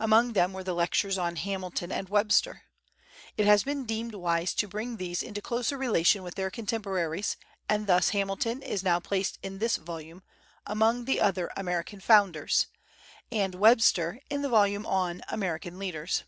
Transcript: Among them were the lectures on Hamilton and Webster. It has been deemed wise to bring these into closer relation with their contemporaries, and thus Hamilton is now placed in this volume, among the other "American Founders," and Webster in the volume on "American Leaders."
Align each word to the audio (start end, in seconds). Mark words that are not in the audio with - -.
Among 0.00 0.32
them 0.32 0.54
were 0.54 0.64
the 0.64 0.72
lectures 0.74 1.18
on 1.18 1.36
Hamilton 1.36 1.92
and 1.92 2.08
Webster. 2.08 2.62
It 3.36 3.44
has 3.44 3.62
been 3.62 3.84
deemed 3.84 4.14
wise 4.14 4.54
to 4.54 4.66
bring 4.66 4.96
these 4.96 5.22
into 5.22 5.42
closer 5.42 5.76
relation 5.76 6.22
with 6.22 6.34
their 6.34 6.50
contemporaries, 6.50 7.36
and 7.68 7.86
thus 7.86 8.08
Hamilton 8.08 8.62
is 8.62 8.82
now 8.82 9.00
placed 9.00 9.38
in 9.42 9.58
this 9.58 9.76
volume, 9.76 10.22
among 10.66 11.04
the 11.04 11.20
other 11.20 11.50
"American 11.58 12.00
Founders," 12.00 12.68
and 13.30 13.54
Webster 13.54 14.18
in 14.30 14.40
the 14.40 14.48
volume 14.48 14.86
on 14.86 15.20
"American 15.28 15.78
Leaders." 15.78 16.22